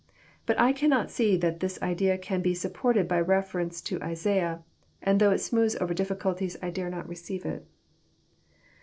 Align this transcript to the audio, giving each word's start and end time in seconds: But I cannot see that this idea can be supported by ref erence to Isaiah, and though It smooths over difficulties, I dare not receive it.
But 0.47 0.59
I 0.59 0.73
cannot 0.73 1.11
see 1.11 1.37
that 1.37 1.59
this 1.59 1.79
idea 1.83 2.17
can 2.17 2.41
be 2.41 2.55
supported 2.55 3.07
by 3.07 3.21
ref 3.21 3.51
erence 3.51 3.83
to 3.83 4.01
Isaiah, 4.01 4.63
and 4.99 5.19
though 5.19 5.29
It 5.29 5.37
smooths 5.41 5.75
over 5.75 5.93
difficulties, 5.93 6.57
I 6.59 6.71
dare 6.71 6.89
not 6.89 7.07
receive 7.07 7.45
it. 7.45 7.67